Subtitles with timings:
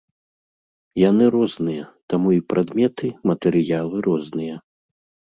[1.09, 4.55] Яны розныя, таму і прадметы, матэрыялы розныя.